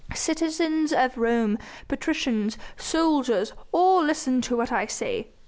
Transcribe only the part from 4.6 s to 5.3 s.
I say."